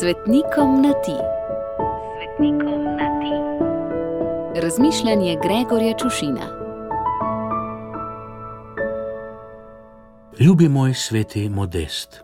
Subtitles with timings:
[0.00, 1.16] Svetnikom na ti.
[2.16, 3.34] Svetnikom na ti.
[4.60, 6.46] Razmišljanje Gregorja Čušina.
[10.40, 12.20] Ljubi moj sveti modest.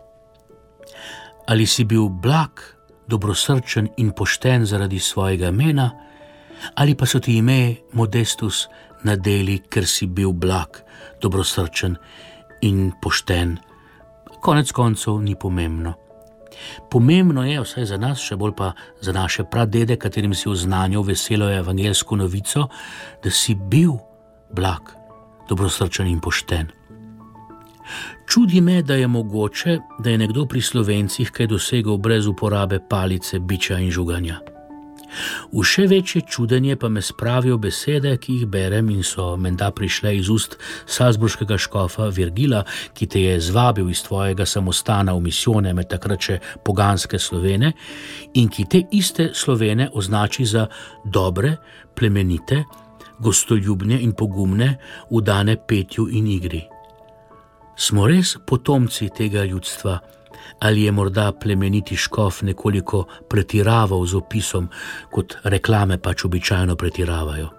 [1.47, 2.49] Ali si bil blag,
[3.07, 5.91] dobrosrčen in pošten zaradi svojega imena,
[6.75, 8.67] ali pa so ti ime modestus
[9.03, 10.77] nadeli, ker si bil blag,
[11.21, 11.95] dobrosrčen
[12.61, 13.57] in pošten,
[14.41, 16.02] konec koncev ni pomembno.
[16.91, 18.71] Pomembno je, vsaj za nas, še bolj pa
[19.01, 22.67] za naše pradede, katerim si oznanjal veselo evangelsko novico,
[23.23, 23.97] da si bil
[24.53, 24.93] blag,
[25.49, 26.71] dobrosrčen in pošten.
[28.29, 33.39] Čudi me, da je mogoče, da je nekdo pri slovencih kaj dosegel brez uporabe palice,
[33.39, 34.52] biča in žuganja.
[35.51, 40.15] V še večje čudenje pa me spravijo besede, ki jih berem in so menda prišle
[40.17, 42.63] iz ust salzburškega škofa Virgila,
[42.93, 47.73] ki te je zvabil iz tvojega samostana v misijone med takrat še poganske slovene
[48.33, 50.67] in ki te iste slovene označi za
[51.05, 51.57] dobre,
[51.95, 52.63] plemenite,
[53.19, 54.77] gostoljubne in pogumne,
[55.09, 56.63] udane petju in igri.
[57.75, 59.99] Smo res potomci tega ljudstva?
[60.59, 64.69] Ali je morda plemeniti škof nekoliko pretiraval z opisom,
[65.11, 67.49] kot reklame pač običajno pretiravajo.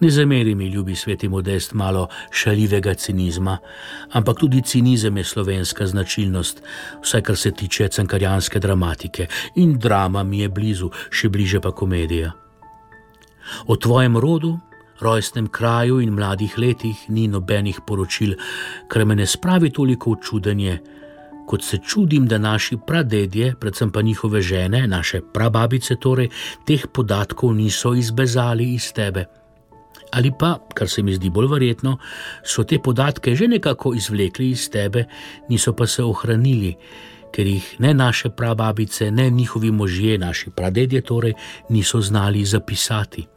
[0.00, 3.58] Ne zameri mi, ljubi sveti modest, malo šaljivega cinizma,
[4.12, 6.62] ampak tudi cinizem je slovenska značilnost,
[7.02, 12.32] vsaj kar se tiče cankarjanske dramatike in drama mi je blizu, še bliže pa komedija.
[13.66, 14.58] O tvojem rodu,
[15.00, 18.34] rojstnem kraju in mladih letih ni nobenih poročil,
[18.88, 20.78] kar me ne spravi toliko v čudenje,
[21.46, 26.28] kot se čudim, da naši pradedje, predvsem pa njihove žene, naše prababice, torej
[26.66, 29.24] teh podatkov niso izbezali iz tebe.
[30.12, 31.98] Ali pa, kar se mi zdi bolj verjetno,
[32.44, 35.04] so te podatke že nekako izvlekli iz tebe,
[35.48, 36.74] niso pa se ohranili,
[37.34, 41.34] ker jih ne naše prababice, ne njihovi možje, naši pradedje, torej
[41.68, 43.33] niso znali zapisati.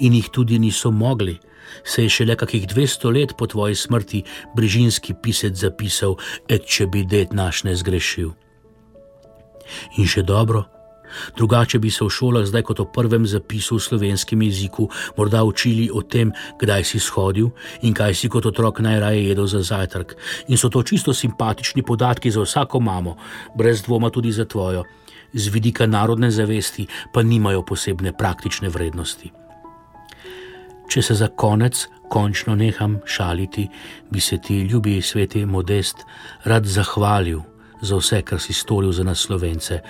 [0.00, 1.38] In jih tudi niso mogli
[1.84, 4.22] se je šele kakih 200 let po tvoji smrti
[4.56, 6.16] brižinski pisec zapisal,
[6.48, 8.32] et če bi det naš ne zgrešil.
[9.98, 10.64] In še dobro,
[11.36, 15.88] drugače bi se v šolah zdaj kot o prvem zapisu v slovenskem jeziku morda učili
[15.92, 17.50] o tem, kdaj si shodil
[17.82, 20.16] in kaj si kot otrok najraje jedel za zajtrk.
[20.48, 23.16] In so to čisto simpatični podatki za vsako mamo,
[23.56, 24.84] brez dvoma tudi za tvojo.
[25.34, 29.43] Z vidika narodne zavesti pa nimajo posebne praktične vrednosti.
[30.94, 33.64] Če se za konec končno neham šaliti,
[34.14, 36.04] bi se ti, ljubi sveti modest,
[36.46, 37.40] rad zahvalil
[37.82, 39.80] za vse, kar si storil za nas slovence,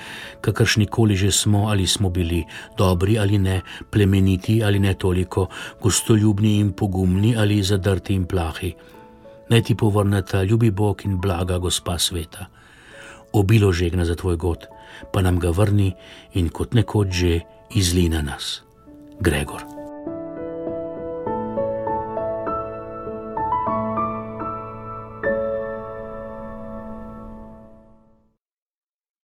[0.41, 2.41] kakršni koli že smo ali smo bili,
[2.79, 3.61] dobri ali ne,
[3.91, 5.47] plemeniti ali ne toliko,
[5.83, 8.73] gostoljubni in pogumni ali zadrti in plahi.
[9.51, 12.47] Naj ti povrneta ljubi Bog in blaga gospa sveta.
[13.33, 14.67] Obilo žegna za tvoj god,
[15.13, 15.93] pa nam ga vrni
[16.33, 17.41] in kot nekoč že
[17.77, 18.63] izli na nas.
[19.21, 19.74] Gregor.